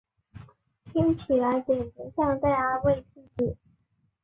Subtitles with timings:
[0.91, 3.55] 听起来简直像在安慰自己